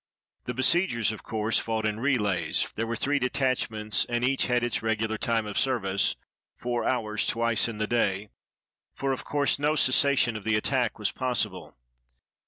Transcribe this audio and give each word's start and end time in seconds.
The 0.45 0.55
besiegers, 0.55 1.11
of 1.11 1.21
course, 1.21 1.59
fought 1.59 1.85
in 1.85 1.99
relays; 1.99 2.73
there 2.75 2.87
were 2.87 2.95
three 2.95 3.19
detachments, 3.19 4.03
and 4.05 4.23
each 4.25 4.47
had 4.47 4.63
its 4.63 4.81
regular 4.81 5.15
time 5.19 5.45
of 5.45 5.59
service, 5.59 6.15
four 6.57 6.83
hours 6.83 7.27
twice 7.27 7.67
in 7.67 7.77
the 7.77 7.85
day, 7.85 8.29
for 8.95 9.11
of 9.13 9.23
course 9.23 9.59
no 9.59 9.75
cessation 9.75 10.35
of 10.35 10.43
the 10.43 10.55
attack 10.55 10.97
was 10.97 11.11
possible. 11.11 11.75